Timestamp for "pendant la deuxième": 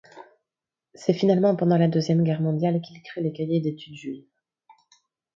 1.55-2.23